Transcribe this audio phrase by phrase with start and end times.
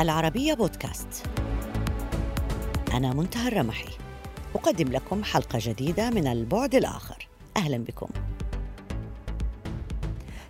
[0.00, 1.26] العربية بودكاست.
[2.94, 3.88] أنا منتهى الرمحي.
[4.54, 7.28] أقدم لكم حلقة جديدة من البعد الآخر.
[7.56, 8.08] أهلا بكم.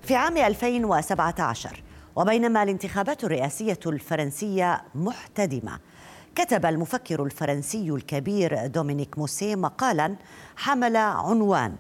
[0.03, 1.83] في عام 2017
[2.17, 5.79] وبينما الانتخابات الرئاسية الفرنسية محتدمة
[6.35, 10.17] كتب المفكر الفرنسي الكبير دومينيك موسي مقالا
[10.57, 11.75] حمل عنوان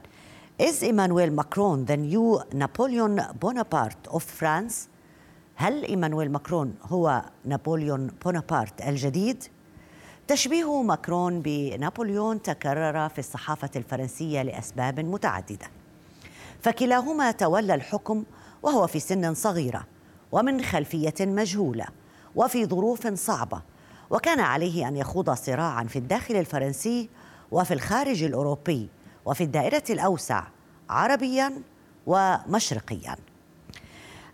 [0.63, 4.75] Is Emmanuel Macron the new Napoleon Bonaparte of France؟
[5.61, 9.45] هل إيمانويل ماكرون هو نابليون بونابرت الجديد؟
[10.29, 15.67] تشبيه ماكرون بنابليون تكرر في الصحافة الفرنسية لأسباب متعددة
[16.61, 18.25] فكلاهما تولى الحكم
[18.63, 19.87] وهو في سن صغيرة
[20.33, 21.87] ومن خلفية مجهولة
[22.37, 23.63] وفي ظروف صعبة
[24.11, 27.09] وكان عليه أن يخوض صراعا في الداخل الفرنسي
[27.51, 28.89] وفي الخارج الأوروبي
[29.25, 30.43] وفي الدائرة الأوسع
[30.91, 31.63] عربيا
[32.07, 33.17] ومشرقيا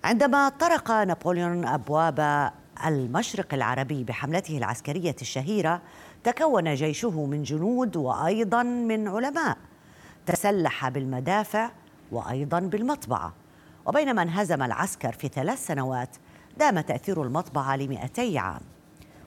[0.07, 2.51] عندما طرق نابليون أبواب
[2.87, 5.83] المشرق العربي بحملته العسكرية الشهيرة
[6.25, 9.57] تكون جيشه من جنود وأيضا من علماء.
[10.27, 11.71] تسلح بالمدافع
[12.13, 13.33] وأيضا بالمطبعة.
[13.87, 16.17] وبينما انهزم العسكر في ثلاث سنوات
[16.57, 18.63] دام تأثير المطبعة لمئتي عام.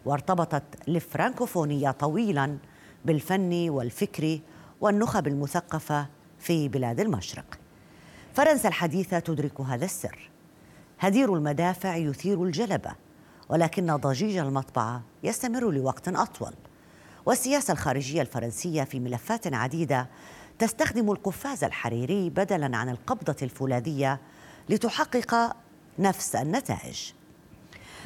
[0.06, 2.58] وارتبطت الفرانكوفونيه طويلا
[3.06, 4.40] بالفن والفكر
[4.82, 6.08] والنخب المثقفة
[6.40, 7.60] في بلاد المشرق.
[8.34, 10.30] فرنسا الحديثة تدرك هذا السر.
[11.00, 12.92] هدير المدافع يثير الجلبة
[13.50, 16.54] ولكن ضجيج المطبعة يستمر لوقت أطول.
[17.26, 20.10] والسياسة الخارجية الفرنسية في ملفات عديدة
[20.60, 24.20] تستخدم القفاز الحريري بدلا عن القبضة الفولاذية
[24.70, 25.56] لتحقق
[26.00, 27.12] نفس النتائج.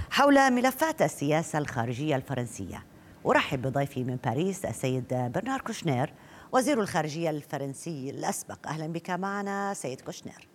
[0.10, 2.84] حول ملفات السياسة الخارجية الفرنسية
[3.26, 6.14] أرحب بضيفي من باريس السيد برنار كوشنير
[6.52, 8.68] وزير الخارجية الفرنسي الأسبق.
[8.68, 10.48] أهلا بك معنا سيد كوشنير.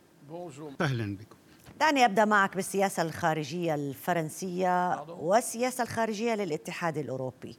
[0.81, 1.37] أهلا بكم.
[1.81, 7.57] دعني أبدأ معك بالسياسة الخارجية الفرنسية والسياسة الخارجية للاتحاد الأوروبي.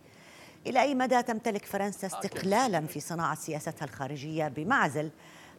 [0.68, 5.10] إلى أي مدى تمتلك فرنسا استقلالا في صناعة سياستها الخارجية بمعزل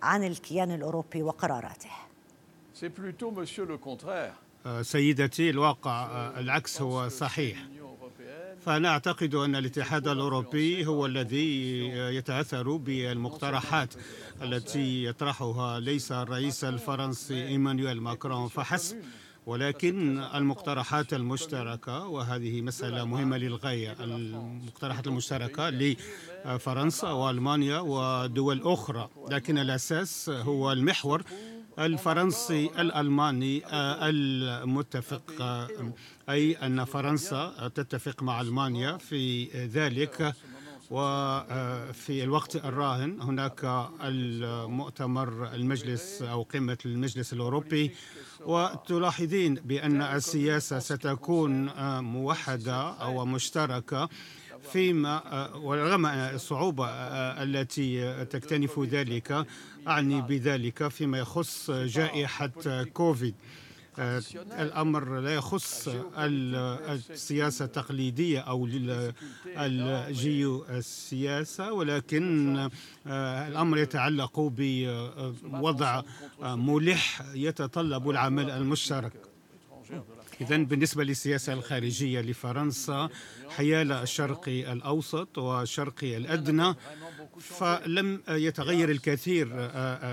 [0.02, 1.90] عن الكيان الأوروبي وقراراته؟
[4.66, 7.58] آه، سيدتي الواقع آه، العكس هو صحيح
[8.60, 13.94] فأنا أعتقد أن الاتحاد الأوروبي هو الذي يتأثر بالمقترحات
[14.42, 18.96] التي يطرحها ليس الرئيس الفرنسي إيمانويل ماكرون فحسب
[19.46, 30.28] ولكن المقترحات المشتركة وهذه مسألة مهمة للغاية المقترحات المشتركة لفرنسا وألمانيا ودول أخرى لكن الأساس
[30.30, 31.22] هو المحور
[31.78, 35.68] الفرنسي الألماني آه، المتفق آه،
[36.30, 40.34] أي أن فرنسا تتفق مع ألمانيا في ذلك.
[40.90, 47.90] وفي الوقت الراهن هناك المؤتمر المجلس أو قمة المجلس الأوروبي.
[48.46, 54.08] وتلاحظين بأن السياسة ستكون آه، موحدة أو مشتركة.
[54.72, 56.86] فيما ورغم الصعوبة
[57.42, 59.46] التي تكتنف ذلك
[59.88, 62.50] أعني بذلك فيما يخص جائحة
[62.92, 63.34] كوفيد.
[64.58, 65.88] الأمر لا يخص
[66.18, 68.68] السياسة التقليدية أو
[69.46, 72.68] الجيو السياسة ولكن
[73.06, 76.02] الأمر يتعلق بوضع
[76.42, 79.12] ملح يتطلب العمل المشترك.
[80.40, 83.08] إذا بالنسبة للسياسة الخارجية لفرنسا
[83.48, 86.74] حيال الشرق الأوسط والشرق الأدنى
[87.40, 89.48] فلم يتغير الكثير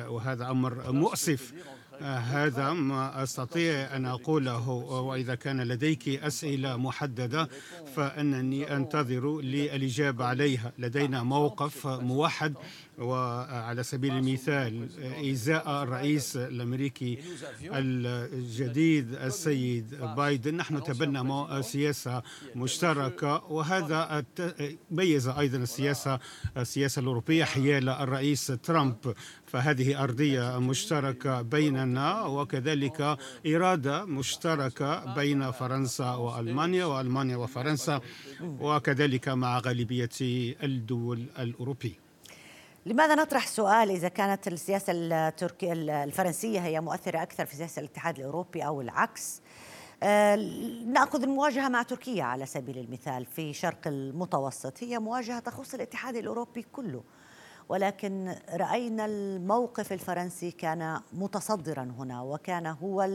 [0.09, 1.53] وهذا أمر مؤسف.
[2.01, 7.49] هذا ما أستطيع أن أقوله وإذا كان لديك أسئلة محددة
[7.95, 10.71] فإنني أنتظر للإجابة عليها.
[10.77, 12.53] لدينا موقف موحد.
[12.97, 14.90] وعلى سبيل المثال
[15.31, 17.18] إزاء الرئيس الأمريكي
[17.63, 22.24] الجديد السيد بايدن نحن تبنى سياسة
[22.56, 24.24] مشتركة وهذا
[24.91, 26.20] ميز أيضا السياسة
[26.58, 29.14] السياسة الأوروبية حيال الرئيس ترامب.
[29.46, 33.17] فهذه أرضية مشتركة بيننا وكذلك
[33.47, 38.02] إرادة مشتركة بين فرنسا وألمانيا وألمانيا وفرنسا
[38.41, 40.09] وكذلك مع غالبية
[40.64, 42.06] الدول الأوروبية.
[42.87, 45.73] لماذا نطرح سؤال إذا كانت السياسة التركية
[46.03, 49.41] الفرنسية هي مؤثرة أكثر في سياسة الاتحاد الأوروبي أو العكس؟
[50.03, 50.35] آه،
[50.85, 54.84] نأخذ المواجهة مع تركيا على سبيل المثال في شرق المتوسط.
[54.84, 57.03] هي مواجهة تخص الاتحاد الأوروبي كله
[57.69, 63.09] ولكن رأينا الموقف الفرنسي كان متصدرا هنا وكان هو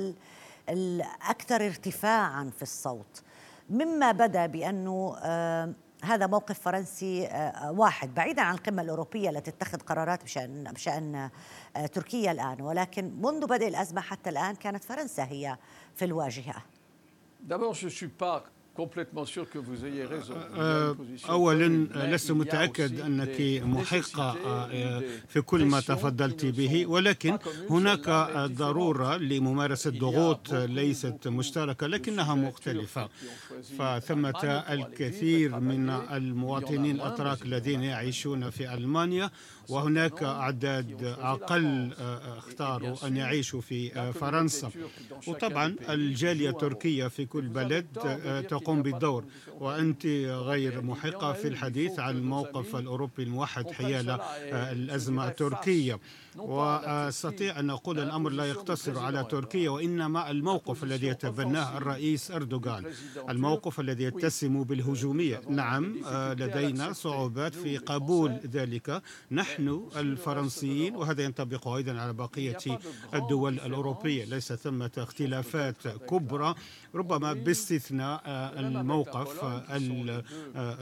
[0.69, 3.23] الأكثر ارتفاعا في الصوت.
[3.71, 5.73] مما بدأ بأنه آه،
[6.03, 8.15] هذا موقف فرنسي آه، واحد.
[8.15, 11.31] بعيدا عن القمة الأوروبية التي تتخذ قرارات بشأن, بشأن
[11.77, 15.57] آه، تركيا الآن ولكن منذ بدء الأزمة حتى الآن كانت فرنسا هي
[15.95, 16.63] في الواجهة.
[18.23, 18.53] آه،
[21.29, 21.69] أولا
[22.15, 26.87] لست متأكد أنك محقة آه، في كل ما تفضلت به.
[26.87, 27.39] ولكن
[27.71, 28.09] هناك
[28.53, 33.09] ضرورة لممارسة ضغوط ليست مشتركة لكنها مختلفة.
[33.79, 39.31] فثمة الكثير من المواطنين الأتراك الذين يعيشون في ألمانيا
[39.69, 44.71] وهناك أعداد أقل آه، اختاروا أن يعيشوا في فرنسا.
[45.27, 47.87] وطبعا الجالية التركية في كل بلد
[48.49, 49.25] تقوم بالدور.
[49.61, 50.07] وأنت
[50.47, 54.21] غير محقة في الحديث عن الموقف الأوروبي الموحد حيال
[54.53, 55.99] الأزمة التركية.
[56.37, 62.85] واستطيع أن أقول الأمر لا يقتصر على تركيا وإنما الموقف الذي يتبناه الرئيس أردوغان.
[63.29, 65.41] الموقف الذي يتسم بالهجومية.
[65.49, 65.97] نعم
[66.39, 69.03] لدينا صعوبات في قبول ذلك.
[69.31, 72.79] نحن الفرنسيين وهذا ينطبق أيضا على بقية
[73.15, 74.25] الدول الأوروبية.
[74.25, 76.55] ليس ثمه اختلافات كبرى
[76.95, 79.45] ربما باستثناء الموقف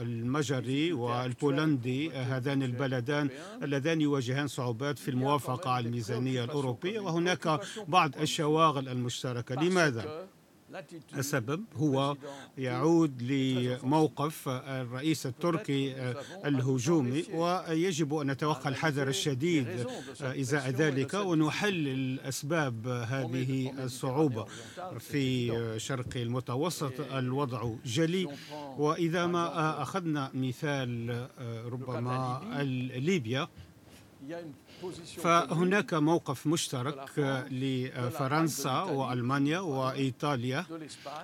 [0.01, 3.29] المجري والبولندي هذان البلدان
[3.63, 9.55] اللذان يواجهان صعوبات في الموافقة على الميزانية الأوروبية وهناك بعض الشواغل المشتركة.
[9.55, 10.27] لماذا؟
[11.17, 12.15] السبب هو
[12.57, 16.13] يعود لموقف الرئيس التركي
[16.45, 19.67] الهجومي ويجب أن نتوقع الحذر الشديد
[20.21, 24.45] إزاء ذلك ونحلل اسباب هذه الصعوبة
[24.99, 26.93] في شرق المتوسط.
[27.13, 28.27] الوضع جلي
[28.77, 31.27] وإذا ما أخذنا مثال
[31.65, 32.41] ربما
[32.95, 33.47] ليبيا
[35.17, 37.09] فهناك موقف مشترك
[37.51, 40.65] لفرنسا وألمانيا وإيطاليا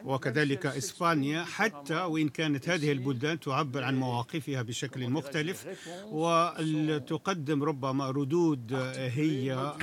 [0.05, 5.65] وكذلك إسبانيا حتى وإن كانت هذه البلدان تعبر عن مواقفها بشكل مختلف
[6.11, 9.73] وتقدم ربما ردود هي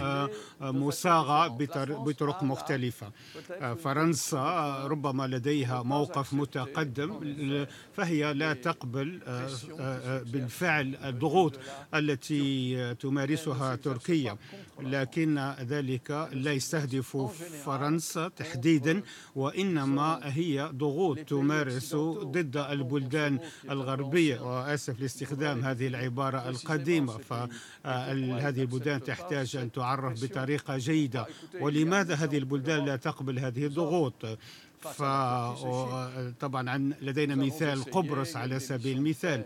[0.60, 1.48] مصاغة
[2.06, 3.10] بطرق مختلفة.
[3.84, 4.44] فرنسا
[4.86, 7.10] ربما لديها موقف متقدم
[7.96, 9.08] فهي لا تقبل
[10.32, 11.54] بالفعل الضغوط
[11.94, 12.44] التي
[12.94, 14.36] تمارسها تركيا
[14.80, 17.16] لكن ذلك لا يستهدف
[17.64, 19.02] فرنسا تحديدا
[19.34, 21.94] وإنما هي ضغوط تمارس
[22.34, 23.38] ضد البلدان
[23.70, 24.40] الغربية.
[24.40, 31.26] وآسف لاستخدام هذه العبارة القديمة فهذه البلدان تحتاج أن تعرف بطريقة جيدة.
[31.60, 34.38] ولماذا هذه البلدان لا تقبل هذه الضغوط؟
[34.88, 39.44] فطبعا لدينا مثال قبرص على سبيل المثال.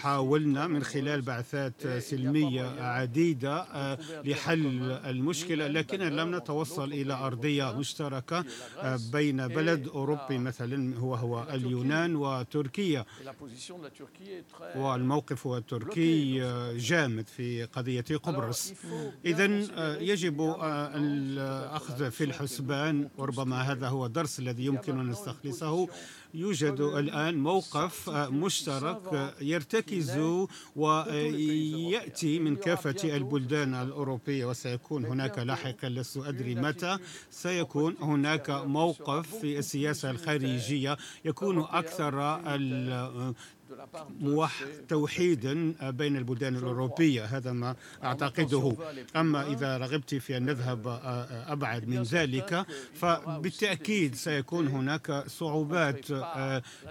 [0.00, 4.66] حاولنا من خلال بعثات سلمية عديدة آه، لحل
[5.04, 8.44] المشكلة لكن لم نتوصل إلى أرضية مشتركة
[8.78, 13.04] آه، بين بلد أوروبي مثلا هو هو اليونان وتركيا.
[14.76, 18.72] والموقف التركي آه، جامد في قضية قبرص.
[19.24, 19.44] إذا
[20.00, 20.40] يجب
[20.94, 23.08] الأخذ في الحسبان.
[23.18, 25.88] وربما هذا هو الدرس الذي يمكن أن نستخلصه.
[26.34, 30.18] يوجد الآن موقف مشترك يرتكز
[30.76, 36.98] ويأتي من كافة البلدان الأوروبية وسيكون هناك لاحقا لست أدري متى
[37.30, 40.96] سيكون هناك موقف في السياسة الخارجية.
[41.24, 42.20] يكون أكثر
[44.88, 48.76] توحيدا بين البلدان الأوروبية هذا ما أعتقده.
[49.16, 51.00] أما إذا رغبت في أن نذهب
[51.46, 56.06] أبعد من ذلك فبالتأكيد سيكون هناك صعوبات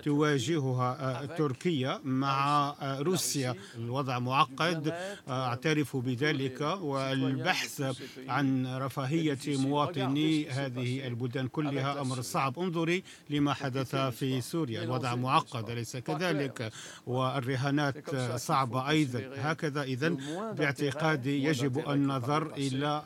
[0.03, 3.55] تواجهها تركيا مع روسيا.
[3.75, 4.93] الوضع معقد
[5.29, 7.81] أعترف بذلك والبحث
[8.27, 12.59] عن رفاهية مواطني هذه البلدان كلها أمر صعب.
[12.59, 14.83] انظري لما حدث في سوريا.
[14.83, 16.64] الوضع معقد أليس كذلك؟
[17.07, 19.21] والرهانات صعبة أيضا.
[19.35, 20.09] هكذا إذا
[20.51, 23.03] باعتقادي يجب النظر إلى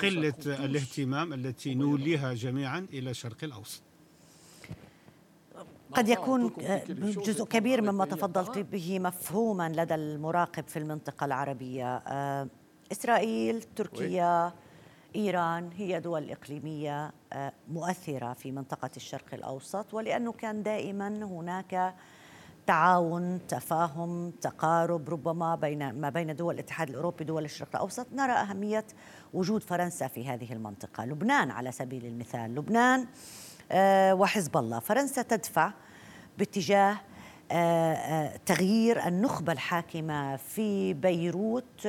[0.00, 3.82] قلة الاهتمام التي نوليها جميعا إلى الشرق الأوسط.
[5.92, 6.52] قد يكون
[6.98, 12.02] جزء كبير مما تفضلت به مفهوما لدى المراقب في المنطقة العربية.
[12.92, 14.52] إسرائيل تركيا
[15.16, 17.12] إيران هي دول إقليمية
[17.68, 21.94] مؤثرة في منطقة الشرق الأوسط ولأنه كان دائما هناك
[22.70, 28.06] تعاون تفاهم تقارب ربما بين ما بين دول الاتحاد الأوروبي دول الشرق الأوسط.
[28.12, 28.84] نرى أهمية
[29.34, 31.04] وجود فرنسا في هذه المنطقة.
[31.04, 32.54] لبنان على سبيل المثال.
[32.54, 33.06] لبنان
[33.72, 34.78] آه، وحزب الله.
[34.78, 35.72] فرنسا تدفع
[36.38, 36.96] باتجاه
[37.52, 41.86] آه، آه، تغيير النخبة الحاكمة في بيروت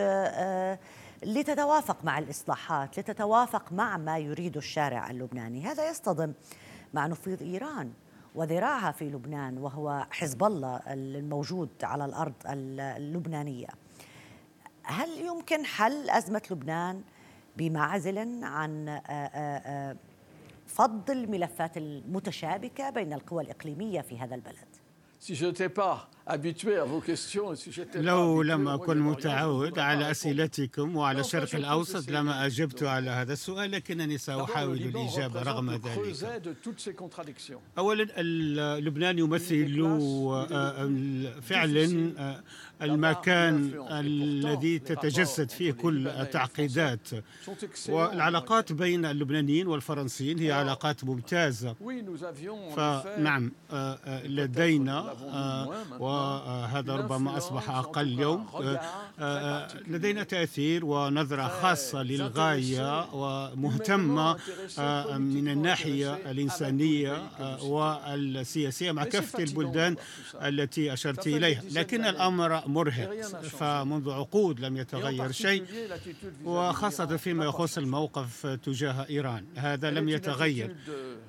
[1.24, 5.66] لتتوافق مع الإصلاحات لتتوافق مع ما يريد الشارع اللبناني.
[5.66, 6.34] هذا يصطدم
[6.94, 7.92] مع نفوذ إيران.
[8.36, 13.68] وذراعها في لبنان وهو حزب الله الموجود على الأرض اللبنانية.
[14.84, 17.02] هل يمكن حل أزمة لبنان
[17.58, 19.02] بمعزل عن
[20.68, 24.68] فض الملفات المتشابكة بين القوى الإقليمية في هذا البلد؟
[27.96, 34.18] لو لم أكن متعود على أسئلتكم وعلى الشرق الأوسط لما أجبت على هذا السؤال لكنني
[34.18, 36.16] سأحاول الإجابة رغم ذلك.
[37.78, 38.04] أولا
[38.80, 39.78] لبنان يمثل
[41.42, 42.42] فعلا
[42.82, 47.08] المكان الذي تتجسد فيه كل التعقيدات.
[47.90, 51.76] والعلاقات بين اللبنانيين والفرنسيين هي علاقات ممتازة.
[52.76, 53.52] فنعم
[54.26, 55.16] لدينا
[56.12, 58.46] وهذا ربما أصبح أقل اليوم
[59.88, 64.34] لدينا تأثير ونظرة خاصة للغاية ومهتمة
[65.18, 67.24] من الناحية الإنسانية
[67.64, 69.96] والسياسية مع كافة البلدان
[70.42, 71.62] التي أشرت إليها.
[71.72, 75.64] لكن الأمر مرهق فمنذ عقود لم يتغير شيء
[76.46, 79.46] وخاصة فيما يخص الموقف تجاه إيران.
[79.56, 80.76] هذا لم يتغير.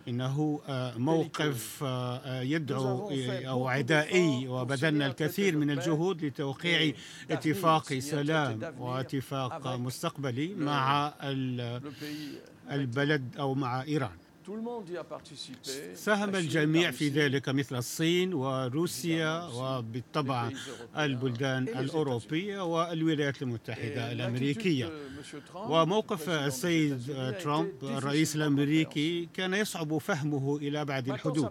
[0.09, 0.61] إنه
[0.97, 1.85] موقف
[2.27, 3.11] يدعو
[3.49, 6.93] أو عدائي وبذلنا الكثير من الجهود لتوقيع
[7.31, 11.15] اتفاق سلام واتفاق مستقبلي مع
[12.71, 14.17] البلد أو مع إيران.
[15.95, 20.51] ساهم الجميع في ذلك مثل الصين وروسيا وبالطبع
[20.99, 24.91] البلدان الأوروبية والولايات المتحدة الأمريكية.
[25.55, 27.03] وموقف السيد
[27.43, 31.51] ترامب الرئيس الأمريكي كان يصعب فهمه إلى أبعد الحدود.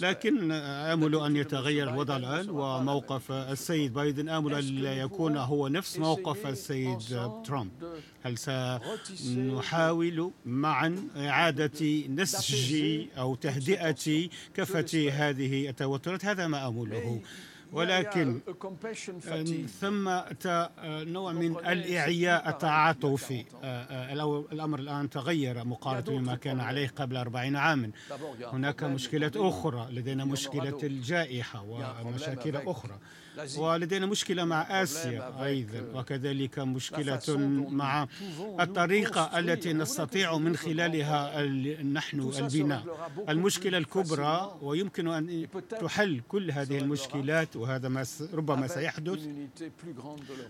[0.00, 5.98] لكن آمل أن يتغير الوضع الآن وموقف السيد بايدن آمل أن لا يكون هو نفس
[5.98, 6.98] موقف السيد
[7.44, 7.70] ترامب.
[8.22, 8.38] هل
[9.14, 11.80] سنحاول معا إعادة
[12.16, 12.74] نسج
[13.18, 17.20] أو تهدئة كافة هذه التوترات هذا ما أمله.
[17.72, 18.40] ولكن
[19.80, 20.10] ثم
[20.86, 23.44] نوع من الإعياء التعاطفي
[24.52, 27.90] الأمر الآن تغير مقارنة بما كان عليه قبل أربعين عاما.
[28.52, 31.62] هناك مشكلة أخرى لدينا مشكلة الجائحة
[32.04, 32.98] ومشاكل أخرى.
[33.56, 37.20] ولدينا مشكلة مع آسيا أيضا وكذلك مشكلة
[37.68, 38.06] مع
[38.60, 41.42] الطريقة التي نستطيع من خلالها
[41.82, 42.84] نحن البناء.
[43.28, 45.46] المشكلة الكبرى ويمكن أن
[45.80, 49.20] تحل كل هذه المشكلات وهذا ما ربما سيحدث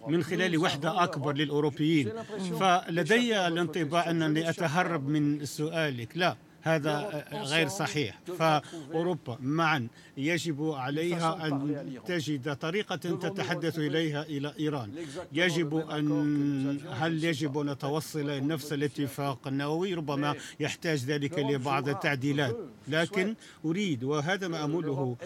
[0.08, 2.12] من خلال وحدة أكبر للأوروبيين.
[2.60, 6.16] فلدي الانطباع أنني أتهرب من سؤالك.
[6.16, 6.36] لا.
[6.62, 8.20] هذا غير صحيح.
[8.38, 14.92] فأوروبا معا يجب عليها أن تجد طريقة تتحدث إليها إلى إيران.
[15.32, 22.56] يجب أن هل يجب أن نتوصل إلى نفس الاتفاق النووي؟ ربما يحتاج ذلك لبعض التعديلات.
[22.88, 25.16] لكن أريد وهذا ما أمله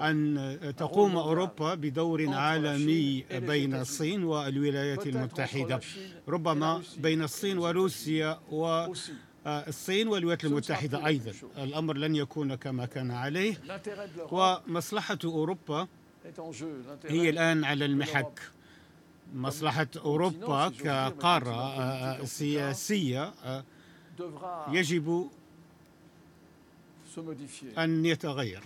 [0.00, 5.80] أن تقوم أوروبا بدور عالمي بين الصين والولايات المتحدة.
[6.28, 8.86] ربما بين الصين وروسيا و
[9.46, 11.32] الصين والولايات المتحدة أيضا.
[11.58, 13.60] الأمر لن يكون كما كان عليه.
[14.30, 15.86] ومصلحة أوروبا
[17.04, 18.40] هي الآن على المحك.
[19.34, 23.34] مصلحة أوروبا كقارة سياسية
[24.68, 25.28] يجب
[27.78, 28.60] أن يتغير.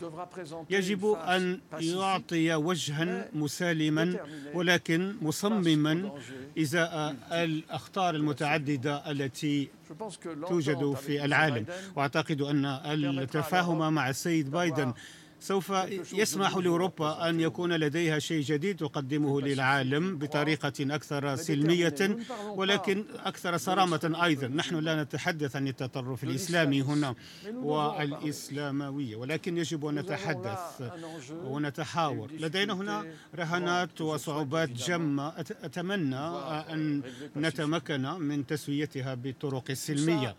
[0.70, 4.16] يجب أن يعطي وجها مسالما
[4.54, 6.12] ولكن مصمما
[6.58, 9.68] إزاء الأخطار المتعددة التي
[10.48, 11.66] توجد في العالم.
[11.96, 12.64] وأعتقد أن
[13.18, 14.92] التفاهم مع السيد بايدن
[15.40, 15.72] سوف
[16.12, 22.16] يسمح لأوروبا أن يكون لديها شيء جديد تقدمه للعالم بطريقة أكثر سلمية
[22.48, 24.48] ولكن أكثر صرامة أيضا.
[24.48, 27.14] نحن لا نتحدث عن التطرف الإسلامي هنا
[27.54, 29.16] والإسلاموية.
[29.16, 30.92] ولكن يجب أن نتحدث
[31.30, 32.30] ونتحاور.
[32.32, 35.28] لدينا هنا رهانات وصعوبات جمة.
[35.38, 36.16] أتمنى
[36.72, 37.02] أن
[37.36, 40.34] نتمكن من تسويتها بالطرق السلمية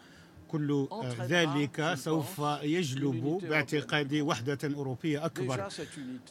[0.52, 0.88] كل
[1.22, 5.68] ذلك سوف يجلب باعتقادي وحدة أوروبية أكبر.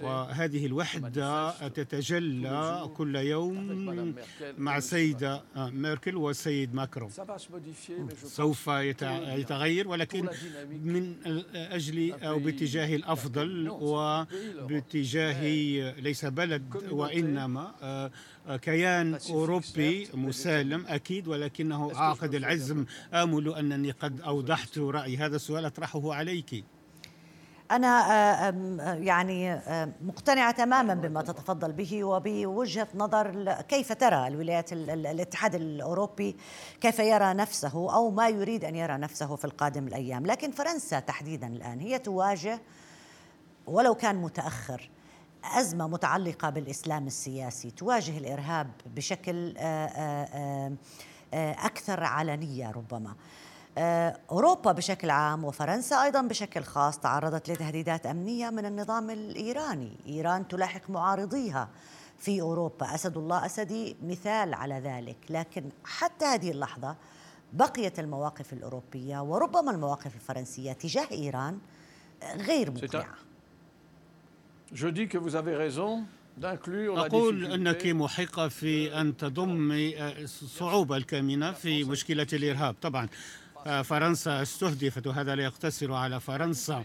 [0.01, 4.15] وهذه الوحدة تتجلى كل يوم
[4.59, 7.11] مع السيدة ميركل والسيد ماكرون.
[8.25, 10.29] سوف يتغير ولكن
[10.83, 11.15] من
[11.55, 15.43] أجل أو باتجاه الأفضل وباتجاه
[16.01, 18.11] ليس بلد وإنما
[18.63, 22.85] كيان أوروبي مسالم أكيد ولكنه عاقد العزم
[23.15, 26.65] آمل أنني قد أوضحت رأيي هذا السؤال أطرحه عليك.
[27.71, 28.09] أنا
[28.95, 29.61] يعني
[30.03, 36.37] مقتنعة تماما بما تتفضل به وبوجهة نظر كيف ترى الولايات الاتحاد الأوروبي؟
[36.81, 41.47] كيف يرى نفسه أو ما يريد أن يرى نفسه في القادم الأيام؟ لكن فرنسا تحديدا
[41.47, 42.61] الآن هي تواجه
[43.67, 44.91] ولو كان متأخر
[45.45, 49.55] أزمة متعلقة بالإسلام السياسي تواجه الإرهاب بشكل
[51.35, 53.11] أكثر علنية ربما.
[53.11, 53.15] آه،
[54.31, 59.93] أوروبا بشكل عام وفرنسا أيضا بشكل خاص تعرضت لتهديدات أمنية من النظام الإيراني.
[60.07, 61.69] إيران تلاحق معارضيها
[62.19, 62.95] في أوروبا.
[62.95, 65.17] أسد الله أسدي مثال على ذلك.
[65.31, 66.97] لكن حتى هذه اللحظة
[67.53, 71.59] بقيت المواقف الأوروبية وربما المواقف الفرنسية تجاه إيران
[72.37, 73.15] غير مقنعة.
[77.07, 83.09] أقول أنك محقة في أن تضم الصعوبة الكامنة في مشكلة الإرهاب طبعا.
[83.65, 86.85] فرنسا استهدفت وهذا لا يقتصر على فرنسا.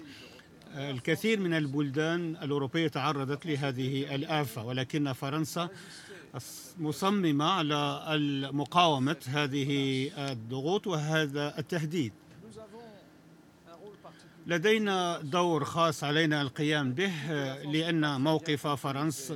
[0.75, 5.69] الكثير من البلدان الأوروبية تعرضت لهذه الآفة ولكن فرنسا
[6.79, 12.13] مصممة على مقاومة هذه الضغوط وهذا التهديد.
[14.47, 17.11] لدينا دور خاص علينا القيام به
[17.63, 19.33] لأن موقف فرنسا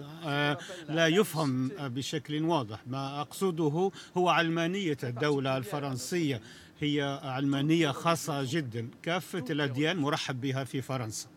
[0.90, 2.80] لا يفهم بشكل واضح.
[2.88, 6.42] ما أقصده هو علمانية الدولة الفرنسية.
[6.80, 8.90] هي علمانية خاصة جدا.
[9.04, 11.28] كافة الأديان مرحب بها في فرنسا.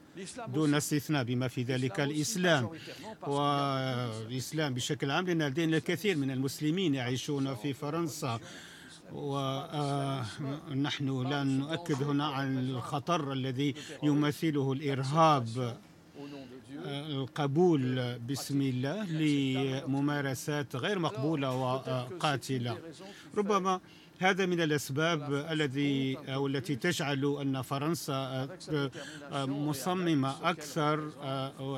[0.49, 2.71] دون استثناء بما في ذلك الإسلام.
[3.27, 8.41] والإسلام بشكل عام لأن لدينا الكثير من المسلمين يعيشون في فرنسا.
[9.13, 10.29] ونحن
[11.31, 15.79] لا نؤكد هنا عن الخطر الذي يمثله الإرهاب.
[16.87, 22.79] القبول بسم الله لممارسات غير مقبولة وقاتلة.
[23.37, 23.81] ربما
[24.21, 28.49] هذا من الأسباب الذي أو التي تجعل أن فرنسا
[29.33, 30.97] مصممة أكثر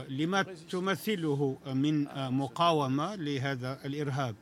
[0.09, 4.35] لما تمثله من مقاومة لهذا الإرهاب.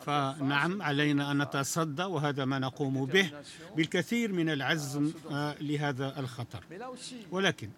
[0.00, 3.30] فنعم علينا أن نتصدى وهذا ما نقوم به
[3.76, 5.12] بالكثير من العزم
[5.60, 6.64] لهذا الخطر.
[7.30, 7.70] ولكن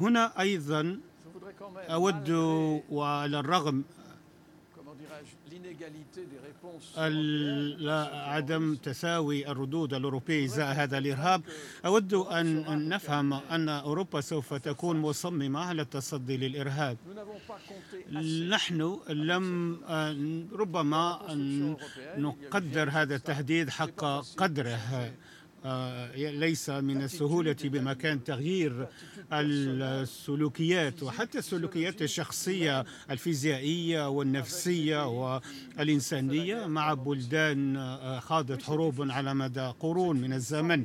[0.00, 1.00] هنا أيضا
[1.90, 2.30] أود
[2.90, 3.84] وعلى الرغم
[8.12, 11.42] عدم تساوي الردود الأوروبية إزاء هذا الإرهاب.
[11.86, 16.96] أود أن نفهم أن أوروبا سوف تكون مصممة على التصدي للإرهاب.
[18.48, 19.76] نحن لم
[20.52, 21.18] ربما
[22.16, 24.04] نقدر هذا التهديد حق
[24.36, 25.12] قدره.
[26.16, 28.86] ليس من السهولة بمكان تغيير
[29.32, 37.78] السلوكيات وحتى السلوكيات الشخصية الفيزيائية والنفسية والإنسانية مع بلدان
[38.20, 40.84] خاضت حروب على مدى قرون من الزمن.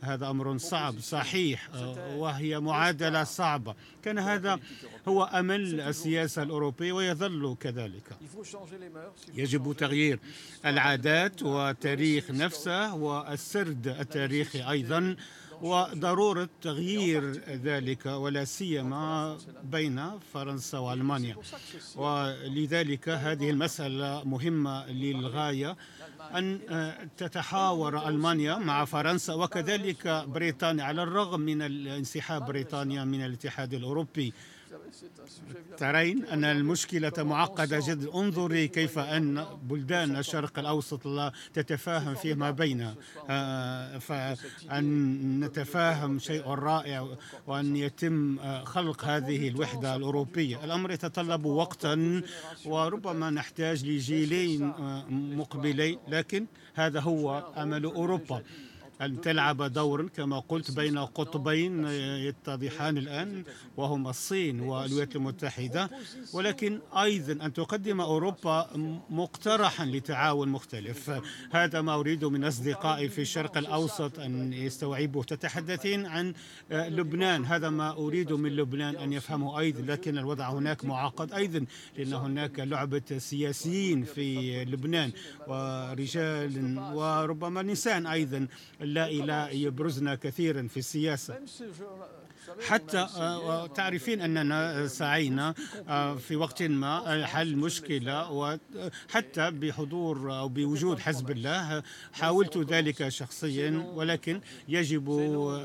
[0.00, 1.68] هذا أمر صعب صحيح
[2.14, 4.58] وهي معادلة صعبة كان هذا
[5.08, 8.04] هو أمل السياسة الأوروبية ويظل كذلك
[9.34, 10.18] يجب تغيير
[10.66, 15.16] العادات والتاريخ نفسه والسرد التاريخي أيضا
[15.62, 21.36] وضرورة تغيير ذلك ولا سيما بين فرنسا وألمانيا.
[21.96, 25.76] ولذلك هذه المسألة مهمة للغاية
[26.34, 26.60] أن
[27.16, 34.32] تتحاور ألمانيا مع فرنسا وكذلك بريطانيا على الرغم من انسحاب بريطانيا من الاتحاد الأوروبي.
[35.76, 38.14] ترين أن المشكلة معقدة جدا.
[38.14, 42.94] انظري كيف أن بلدان الشرق الأوسط لا تتفاهم فيما بينها
[43.98, 47.08] فأن نتفاهم شيء رائع
[47.46, 50.64] وأن يتم خلق هذه الوحدة الأوروبية.
[50.64, 52.22] الأمر يتطلب وقتا
[52.66, 54.72] وربما نحتاج لجيلين
[55.10, 58.42] مقبلين لكن هذا هو أمل أوروبا.
[59.02, 61.84] أن تلعب دورا كما قلت بين قطبين
[62.28, 63.44] يتضحان الآن
[63.76, 65.90] وهما الصين والولايات المتحدة.
[66.32, 68.70] ولكن أيضا أن تقدم أوروبا
[69.10, 71.20] مقترحا لتعاون مختلف.
[71.50, 75.24] هذا ما أريد من أصدقائي في الشرق الأوسط أن يستوعبوا.
[75.24, 76.34] تتحدثين عن
[76.70, 77.44] لبنان.
[77.44, 79.92] هذا ما أريد من لبنان أن يفهموا أيضا.
[79.92, 81.64] لكن الوضع هناك معقد أيضا
[81.98, 85.12] لأن هناك لعبة سياسيين في لبنان
[85.48, 88.46] ورجال وربما نساء أيضا.
[88.94, 91.34] لا يبرزن كثيرا في السياسة.
[92.68, 93.06] حتى
[93.74, 95.54] تعرفين أننا سعينا
[96.18, 101.82] في وقت ما حل مشكلة وحتى بحضور أو بوجود حزب الله
[102.12, 105.10] حاولت ذلك شخصيا ولكن يجب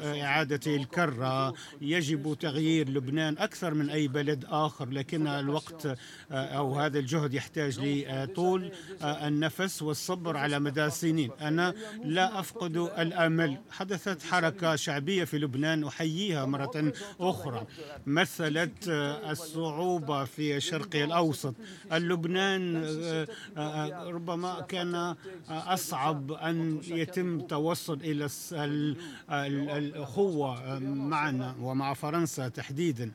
[0.03, 5.97] إعادة الكرة يجب تغيير لبنان أكثر من أي بلد آخر لكن الوقت
[6.31, 8.71] أو هذا الجهد يحتاج لطول
[9.03, 11.31] النفس والصبر على مدى سنين.
[11.41, 11.73] أنا
[12.05, 13.57] لا أفقد الأمل.
[13.71, 16.71] حدثت حركة شعبية في لبنان أحييها مرة
[17.19, 17.65] أخرى.
[18.05, 21.55] مثلت الصعوبة في الشرق الأوسط.
[21.91, 22.83] اللبنان
[24.07, 25.15] ربما كان
[25.49, 28.29] أصعب أن يتم توصل إلى
[29.77, 30.79] الأخوة
[31.13, 33.11] معنا ومع فرنسا تحديدا.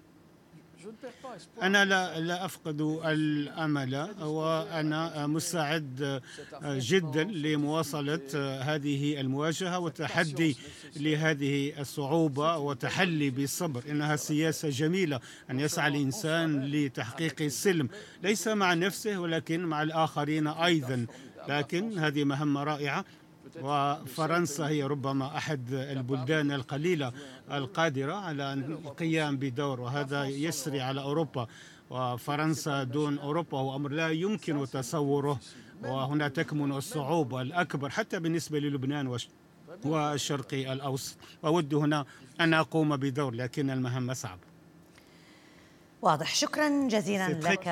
[1.62, 6.23] أنا لا لا أفقد الأمل وأنا مستعد
[6.62, 8.21] جدا لمواصلة
[8.62, 10.57] هذه المواجهة والتحدي
[10.97, 13.83] لهذه الصعوبة وتحلي بالصبر.
[13.91, 17.88] إنها سياسة جميلة أن يسعى الإنسان لتحقيق السلم
[18.23, 21.07] ليس مع نفسه ولكن مع الآخرين أيضا.
[21.49, 23.05] لكن هذه مهمة رائعة.
[23.62, 27.12] وفرنسا هي ربما أحد البلدان القليلة
[27.53, 31.47] القادرة على القيام بدور وهذا يسري على أوروبا
[31.90, 35.40] وفرنسا دون أوروبا هو أمر لا يمكن تصوره
[35.85, 39.18] وهنا تكمن الصعوبة الأكبر حتى بالنسبة للبنان
[39.85, 41.16] والشرق الأوسط.
[41.42, 42.05] وأود هنا
[42.40, 44.49] أن أقوم بدور لكن المهمة صعبة.
[46.03, 46.35] واضح.
[46.35, 47.67] شكرا جزيلا لك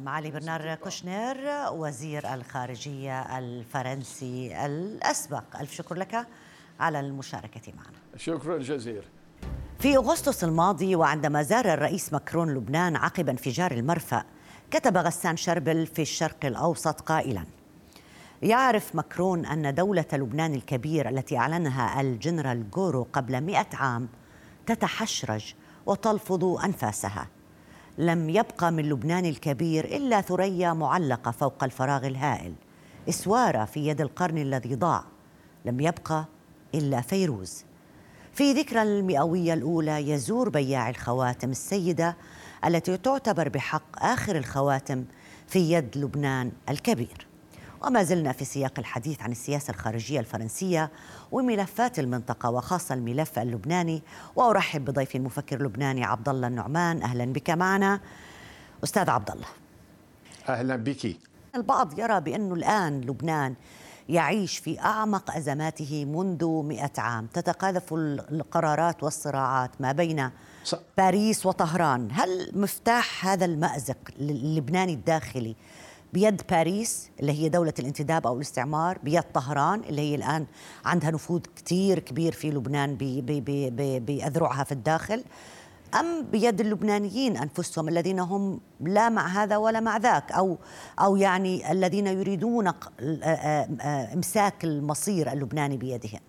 [0.00, 1.36] معالي برنار كوشنير
[1.72, 5.44] وزير الخارجية الفرنسي الأسبق.
[5.60, 6.26] ألف شكر لك
[6.80, 7.98] على المشاركة معنا.
[8.16, 9.02] شكرا جزيلا.
[9.78, 14.24] في أغسطس الماضي وعندما زار الرئيس مكرون لبنان عقب انفجار المرفأ
[14.70, 17.44] كتب غسان شربل في الشرق الأوسط قائلا
[18.42, 24.08] يعرف مكرون أن دولة لبنان الكبير التي أعلنها الجنرال جورو قبل مئة عام
[24.66, 25.54] تتحشرج
[25.86, 27.28] وتلفظ أنفاسها.
[27.98, 32.54] لم يبقى من لبنان الكبير إلا ثريا معلقة فوق الفراغ الهائل.
[33.08, 35.04] إسوارة في يد القرن الذي ضاع.
[35.64, 36.24] لم يبقى
[36.74, 37.64] إلا فيروز.
[38.34, 42.16] في ذكرى المئوية الأولى يزور بياع الخواتم السيدة
[42.64, 45.04] التي تعتبر بحق آخر الخواتم
[45.48, 47.31] في يد لبنان الكبير.
[47.84, 50.90] وما زلنا في سياق الحديث عن السياسة الخارجية الفرنسية
[51.32, 54.02] وملفات المنطقة وخاصة الملف اللبناني.
[54.36, 57.02] وأرحب بضيفي المفكر اللبناني عبد الله النعمان.
[57.02, 58.00] أهلا بك معنا.
[58.84, 59.46] أستاذ عبد الله
[60.48, 61.16] أهلا بك.
[61.54, 63.54] البعض يرى بأنه الآن لبنان
[64.08, 67.26] يعيش في أعمق أزماته منذ مئة عام.
[67.26, 70.30] تتقاذف القرارات والصراعات ما بين
[70.98, 72.08] باريس وطهران.
[72.12, 75.56] هل مفتاح هذا المأزق اللبناني الداخلي
[76.12, 80.46] بيد باريس اللي هي دولة الانتداب أو الاستعمار بيد طهران اللي هي الآن
[80.84, 82.96] عندها نفوذ كتير كبير في لبنان
[84.06, 85.24] بأذرعها في الداخل.
[86.00, 90.58] أم بيد اللبنانيين أنفسهم الذين هم لا مع هذا ولا مع ذاك أو
[91.00, 92.72] أو يعني الذين يريدون
[94.14, 96.20] إمساك المصير اللبناني بيدهم.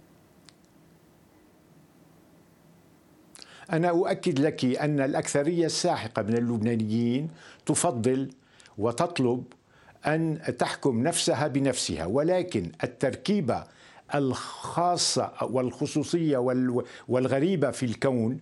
[3.72, 7.30] أنا أؤكد لك أن الأكثرية الساحقة من اللبنانيين
[7.66, 8.30] تفضل
[8.78, 9.44] وتطلب
[10.08, 13.64] أن تحكم نفسها بنفسها ولكن التركيبه
[14.16, 16.38] الخاصه والخصوصية
[17.08, 18.40] والغريبة في الكون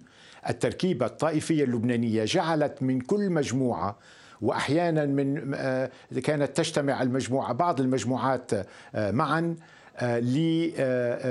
[0.50, 3.98] التركيبة الطائفية اللبنانية جعلت من كل مجموعة
[4.42, 5.92] وأحيانا من آه،
[6.24, 8.52] كانت تجتمع المجموعة بعض المجموعات
[8.96, 9.56] آه، معا
[9.98, 10.20] آه،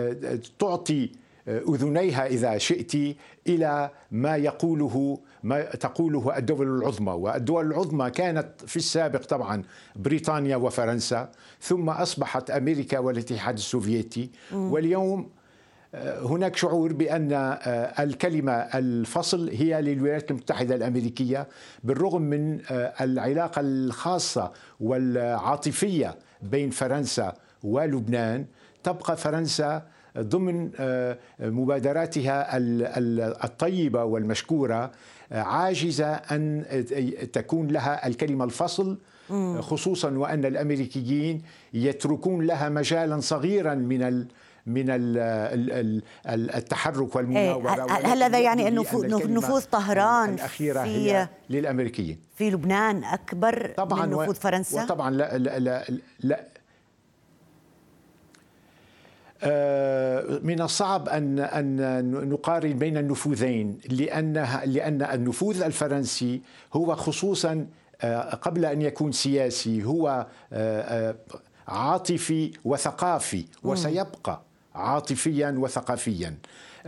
[0.08, 1.10] لتعطي
[1.48, 3.16] أذنيها إذا شئت
[3.46, 7.12] إلى ما يقوله ما تقوله الدول العظمى.
[7.12, 9.62] والدول العظمى كانت في السابق طبعا
[9.96, 14.30] بريطانيا وفرنسا ثم أصبحت أمريكا والاتحاد السوفيتي.
[14.52, 15.28] واليوم
[15.94, 21.48] آه، هناك شعور بأن آه، الكلمة الفصل هي للولايات المتحدة الأمريكية
[21.84, 28.46] بالرغم من آه، العلاقة الخاصة والعاطفية بين فرنسا ولبنان.
[28.82, 29.82] تبقى فرنسا
[30.18, 30.70] ضمن
[31.40, 32.46] مبادراتها
[33.44, 34.90] الطيبة والمشكورة.
[35.32, 36.64] عاجزة أن
[37.32, 38.98] تكون لها الكلمة الفصل
[39.60, 41.42] خصوصا وأن الأمريكيين
[41.74, 44.26] يتركون لها مجالا صغيرا من ال
[44.66, 52.18] من ال التحرك والمناورة إيه، هل هذا يعني ان نفوذ طهران الأخيرة في هي للأمريكيين؟
[52.34, 55.84] في لبنان أكبر طبعا من نفوذ فرنسا؟ وطبعا لا لا لا,
[56.20, 56.44] لا
[60.42, 64.32] من الصعب ان أن نقارن بين النفوذين لأن
[64.64, 66.40] لأن النفوذ الفرنسي
[66.74, 67.66] هو خصوصا
[68.02, 71.14] آه، قبل أن يكون سياسي هو آه،
[71.68, 74.40] عاطفي وثقافي وسيبقى
[74.74, 76.34] عاطفيا وثقافيا.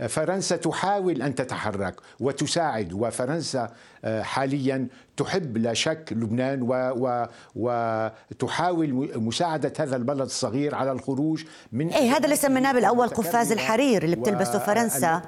[0.07, 3.69] فرنسا تحاول أن تتحرك وتساعد وفرنسا
[4.05, 11.43] آه، حاليا تحب لا شك لبنان و و وتحاول مساعدة هذا البلد الصغير على الخروج
[11.71, 15.21] من إيه هذا اللي سميناه بالأول قفاز الحرير اللي بتلبسه فرنسا.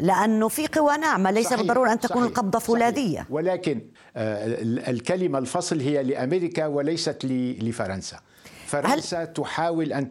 [0.00, 3.18] لأنه في قوى ناعمة ليس صحيح بالضرورة أن تكون صحيح القبضة فولاذية.
[3.18, 3.80] صحيح ولكن
[4.16, 4.46] آه،
[4.90, 8.20] الكلمة الفصل هي لأمريكا وليست لفرنسا.
[8.66, 9.32] فرنسا هل...
[9.32, 10.10] تحاول أن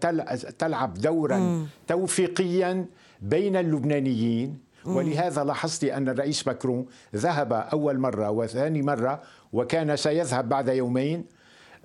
[0.60, 1.68] تلعب دورا مم.
[1.88, 2.86] توفيقيا
[3.24, 9.22] بين اللبنانيين ولهذا لاحظت أن الرئيس ماكرون ذهب أول مرة وثاني مرة
[9.54, 11.26] وكان سيذهب بعد يومين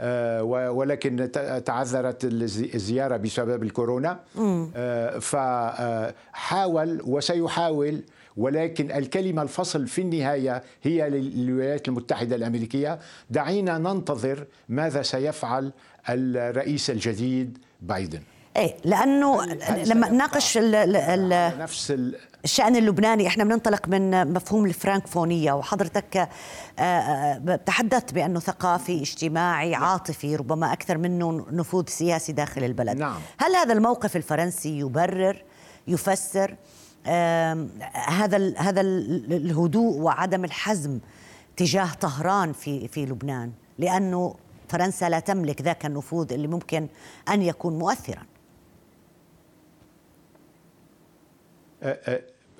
[0.00, 1.30] آه، ولكن
[1.64, 2.24] تعذرت
[2.74, 4.20] الزيارة بسبب الكورونا.
[4.76, 8.02] آه، فحاول وسيحاول
[8.36, 12.98] ولكن الكلمة الفصل في النهاية هي للولايات المتحدة الأمريكية.
[13.30, 15.72] دعينا ننتظر ماذا سيفعل
[16.08, 18.20] الرئيس الجديد بايدن.
[18.58, 19.44] إيه لأنه
[19.84, 21.92] لما نناقش نفس
[22.44, 29.84] الشأن اللبناني إحنا بننطلق من مفهوم الفرانكفونية وحضرتك آه، آه، تحدثت بأنه ثقافي اجتماعي نعم.
[29.84, 33.20] عاطفي ربما أكثر منه نفوذ سياسي داخل البلد نعم.
[33.38, 35.42] هل هذا الموقف الفرنسي يبرر
[35.88, 36.56] يفسر
[37.94, 40.98] هذا هذا الهدوء وعدم الحزم
[41.56, 44.34] تجاه طهران في في لبنان لأنه
[44.68, 46.88] فرنسا لا تملك ذاك النفوذ اللي ممكن
[47.28, 48.22] أن يكون مؤثرا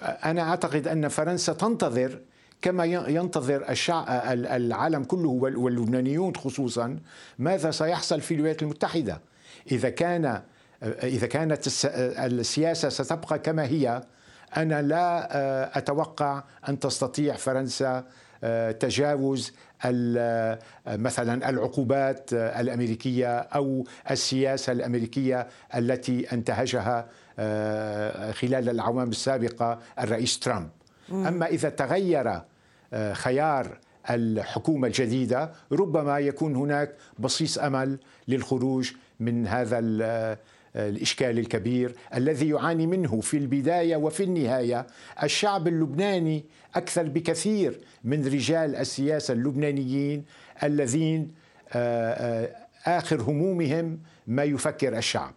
[0.03, 2.19] أنا أعتقد أن فرنسا تنتظر
[2.63, 6.99] كما ينتظر الشعب العالم كله واللبنانيون خصوصا
[7.39, 9.21] ماذا سيحصل في الولايات المتحدة.
[9.73, 10.43] إذا كان
[11.03, 11.67] إذا كانت
[12.19, 14.03] السياسة ستبقى كما هي
[14.57, 18.05] أنا لا أتوقع أن تستطيع فرنسا
[18.81, 19.53] تجاوز
[20.87, 27.07] مثلا العقوبات الأمريكية أو السياسة الأمريكية التي انتهجها آه،
[28.33, 30.69] خلال الأعوام السابقة الرئيس ترامب.
[31.13, 32.41] أما إذا تغير
[32.93, 33.79] آه، خيار
[34.11, 37.99] الحكومة الجديدة ربما يكون هناك بصيص أمل
[38.29, 40.39] للخروج من هذا آه،
[40.77, 44.87] الإشكال الكبير الذي يعاني منه في البداية وفي النهاية
[45.23, 50.25] الشعب اللبناني أكثر بكثير من رجال السياسة اللبنانيين
[50.63, 51.33] الذين
[52.87, 55.35] آخر همومهم ما يفكر الشعب.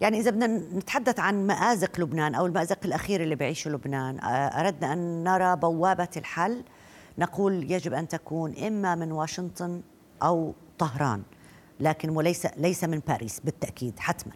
[0.00, 4.92] يعني إذا بدنا نتحدث عن مآزق لبنان أو المأزق الأخير اللي بيعيشه لبنان آه، أردنا
[4.92, 6.64] أن نرى بوابة الحل.
[7.18, 9.82] نقول يجب أن تكون إما من واشنطن
[10.22, 11.22] أو طهران
[11.80, 14.32] لكن وليس ليس من باريس بالتأكيد حتما.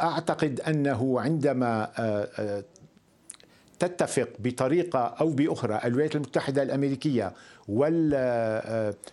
[0.00, 1.92] أعتقد أنه عندما
[3.82, 7.32] تتفق بطريقة أو بأخرى الولايات المتحدة الأمريكية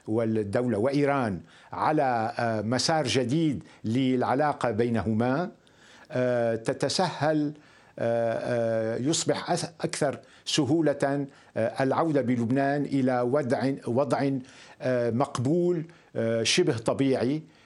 [0.07, 1.39] والدولة وإيران
[1.73, 2.33] على
[2.65, 5.51] مسار جديد للعلاقة بينهما
[6.55, 7.53] تتسهل
[9.07, 9.51] يصبح
[9.81, 11.25] أكثر سهولة
[11.57, 14.29] العودة بلبنان إلى وضع وضع
[15.11, 15.83] مقبول
[16.43, 17.35] شبه طبيعي.
[17.35, 17.58] آه،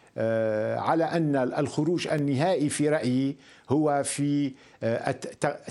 [0.77, 3.35] على أن الخروج النهائي في رأيي
[3.69, 4.51] هو في
[4.83, 5.11] آه،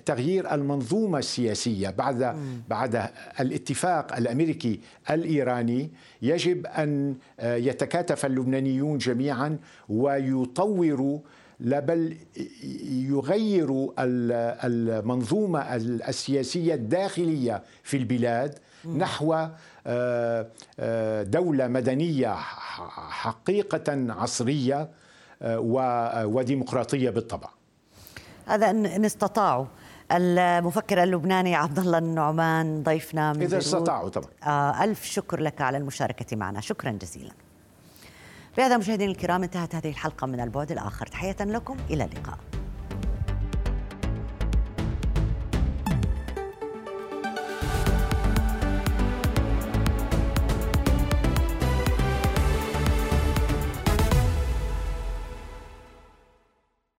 [0.07, 2.37] تغيير المنظومة السياسية بعد
[2.69, 3.09] بعد
[3.41, 5.91] الاتفاق الأمريكي الإيراني.
[6.23, 11.19] يجب أن آه، يتكاتف اللبنانيون جميعا ويطوروا
[11.61, 12.17] لا بل
[13.09, 18.59] يغيروا المنظومة السياسية الداخلية في البلاد
[18.97, 19.51] نحو آه، آه،
[21.23, 22.35] دولة مدنية
[23.11, 24.89] حقيقة عصرية
[25.43, 27.49] آه، وديمقراطية بالطبع.
[28.47, 29.67] هذا إن استطاعوا.
[30.13, 36.37] المفكر اللبناني عبد الله النعمان ضيفنا من إذا استطاعوا طبعا ألف شكر لك على المشاركة
[36.37, 36.61] معنا.
[36.61, 37.33] شكرا جزيلا.
[38.57, 41.07] بهذا مشاهدينا الكرام انتهت هذه الحلقة من البعد الآخر.
[41.07, 41.77] تحية لكم.
[41.91, 42.39] إلى اللقاء.